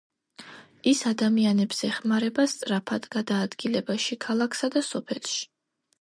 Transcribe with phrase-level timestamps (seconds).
[0.91, 5.39] ის ადამიანებს ეხმარება სწრაფად გადაადგილებაში ქალაქსა და სოფელში.